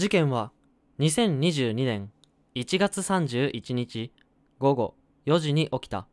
[0.00, 0.50] 事件は
[0.98, 2.10] 2022年
[2.54, 4.10] 1月31日
[4.58, 4.94] 午後
[5.26, 6.06] 4時に起きた。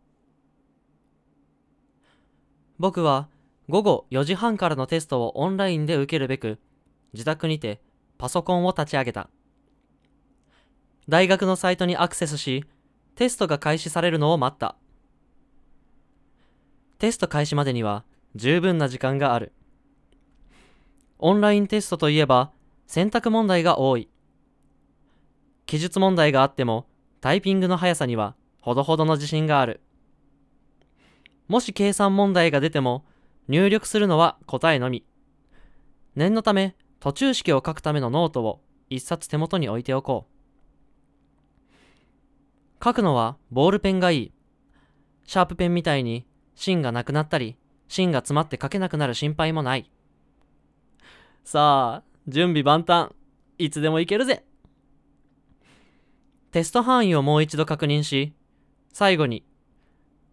[2.80, 3.30] 僕は
[3.70, 6.60] 午後4時半からのテストをオンラインで受けるべく
[7.14, 7.80] 自宅にて
[8.18, 9.30] パソコンを立ち上げた。
[11.08, 12.66] 大学のサイトにアクセスし
[13.16, 14.76] テストが開始されるのを待った。
[17.00, 18.04] テスト開始までには
[18.36, 19.54] 十分な時間がある。
[21.20, 22.52] オンラインテストといえば
[22.88, 24.10] 選択問題が多い。
[25.66, 26.88] 記述問題があっても
[27.20, 29.82] タイピングの速さにはほどほどの自信がある。
[31.48, 33.06] もし計算問題が出ても
[33.48, 35.06] 入力するのは答えのみ。
[36.16, 40.34] 念のため途中式を書くためのノートを一冊手元に置いておこう。
[42.84, 44.32] 書くのはボールペンがいい。
[45.26, 47.58] シャープペンみたいに芯がなくなったり
[47.90, 49.92] 芯が詰まって書けなくなる心配もない。
[51.44, 53.12] さあ準備万端。
[53.58, 54.44] いつでもいけるぜ。
[56.52, 58.34] テスト範囲をもう一度確認し
[58.92, 59.46] 最後に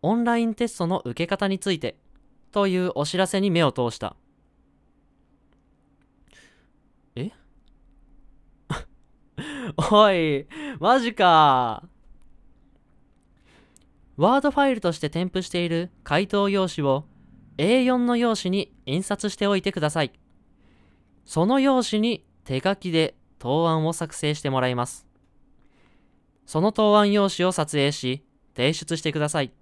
[0.00, 1.96] オンラインテストの受け方について
[2.50, 4.16] というお知らせに目を通した。
[7.16, 7.30] え？
[9.90, 10.46] おい
[10.78, 11.82] マジか。
[14.16, 17.04] ワードファイルとして添付している回答用紙を
[17.58, 20.12] A4 の用紙に印刷しておいてください。
[21.24, 25.06] その用紙に手書きで答案を作成してもらいます。
[26.46, 29.52] その答案用紙を撮影し提出してください。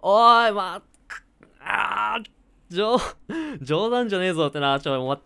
[0.00, 0.82] おいま
[1.60, 2.18] あ
[2.70, 2.98] 冗
[3.60, 5.20] 冗談じゃねえぞってなちょま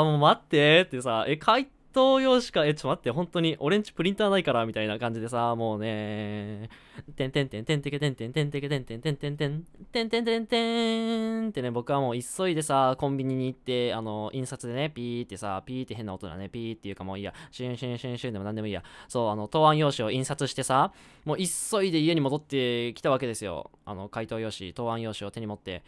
[0.00, 6.68] あもう待ってってさえ回答用紙かえちょっと待って本当に俺んちプリンターないからみたいな感じでさもうね。
[7.16, 20.92] てんてんてんてんてけてんてんてんてけてんてんてんてんてんてんてんてんてんってね僕はもう急いでさコンビニに行ってあの印刷でねピーってさピーって変な音だねピーっていうかもういいやシュンシュンシュンシュンでも何でもいいやそうあの答案用紙を印刷してさ
[21.24, 25.82] もう急いで家に戻ってきたわけですよあの回答用紙答案用紙を手に持って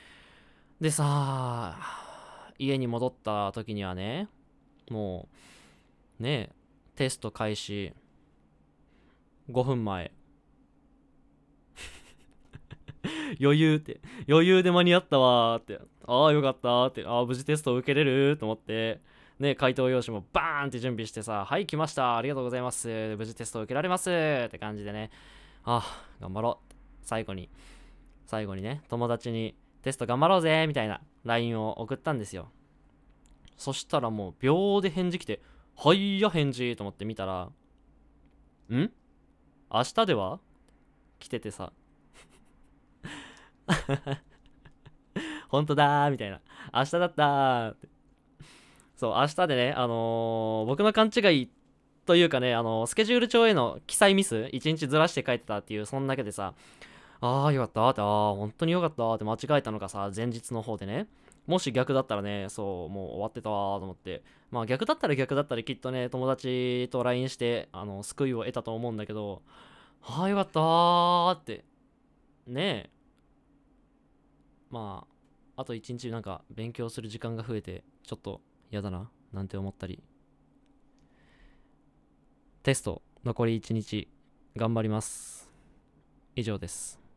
[0.80, 1.76] でさ
[2.58, 4.28] 家に戻った時にはね
[4.90, 5.38] もう
[6.18, 6.50] ね
[6.96, 7.92] テスト開始
[9.50, 10.12] 5分前。
[13.40, 14.00] 余裕って。
[14.28, 15.80] 余裕で間に合ったわーって。
[16.06, 17.04] ああよかったって。
[17.06, 19.00] ああ無事テスト受けれると思って。
[19.38, 22.16] ね回答用紙もバーンって準備してさはい来ました。
[22.16, 23.16] ありがとうございます。
[23.16, 25.10] 無事テスト受けられますって感じでね。
[25.64, 27.48] ああ頑張ろう最後に。
[28.26, 32.50] 最後にね友達にテスト頑張ろうぜみたいな LINE を送ったんですよ。
[33.56, 35.40] そしたらもう秒で返事来て
[35.80, 37.52] はいや返事と思って見たらん？
[38.70, 38.90] 明
[39.70, 40.40] 日では？
[41.20, 41.72] 来ててさ。
[45.48, 46.40] 本当だーみたいな。
[46.74, 47.88] 明日だったーって。
[48.96, 51.48] そう明日でねあのー僕の勘違い
[52.06, 56.54] というかねあのースケジュール帳への記載ミス1日ずらして書いてたっていうそんだけでさ
[57.20, 61.06] ああよかったってああ本当によかったって間違えたのがさ前日の方でね。
[61.48, 64.22] もし逆だったらねそうもう終わってたわと思って。
[64.50, 69.42] まあ逆だったら逆だったらきっとね友達と LINE してあの救いを得たと思うんだけど
[70.02, 71.64] ああよかったーって。
[72.46, 72.90] ねえ。
[74.70, 75.06] ま
[75.56, 80.02] ああと一日なんか勉強する時間が増えてちょっと嫌だななんて思ったり。
[82.62, 84.06] テスト残り1日
[84.54, 85.50] 頑張ります。
[86.36, 87.07] 以上です。